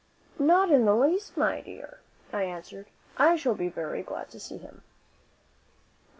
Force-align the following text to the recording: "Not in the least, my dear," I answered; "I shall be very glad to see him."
"Not 0.39 0.71
in 0.71 0.85
the 0.85 0.95
least, 0.95 1.37
my 1.37 1.61
dear," 1.61 1.99
I 2.33 2.41
answered; 2.41 2.87
"I 3.17 3.35
shall 3.35 3.53
be 3.53 3.69
very 3.69 4.01
glad 4.01 4.31
to 4.31 4.39
see 4.39 4.57
him." 4.57 4.81